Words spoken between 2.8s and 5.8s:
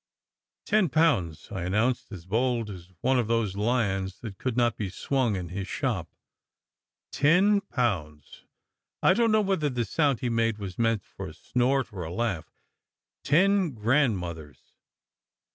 one of those lions that could not be swung in his